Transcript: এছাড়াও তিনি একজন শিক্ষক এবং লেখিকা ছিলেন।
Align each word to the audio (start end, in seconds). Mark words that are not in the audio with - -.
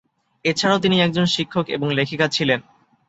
এছাড়াও 0.45 0.79
তিনি 0.79 0.95
একজন 1.01 1.25
শিক্ষক 1.27 1.65
এবং 1.69 1.87
লেখিকা 1.93 2.25
ছিলেন। 2.27 2.59